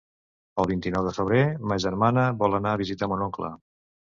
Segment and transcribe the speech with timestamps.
[0.63, 1.43] El vint-i-nou de febrer
[1.73, 3.53] ma germana vol anar a visitar mon oncle.